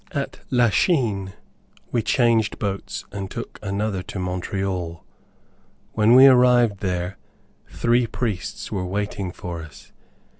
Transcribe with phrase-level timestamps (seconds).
[0.13, 1.33] At Lachine
[1.91, 5.03] we changed boats and took another to Montreal.
[5.93, 7.19] When we arrived there,
[7.69, 9.91] three priests were waiting for us.